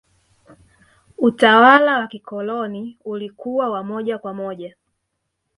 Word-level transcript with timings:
utawala 1.17 1.97
wa 1.99 2.07
kikoloni 2.07 2.97
ulikuwa 3.05 3.69
wa 3.69 3.83
moja 3.83 4.17
kwa 4.17 4.33
moja 4.33 4.75